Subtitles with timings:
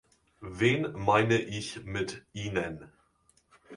[0.39, 2.91] Wen meine ich mit "Ihnen"?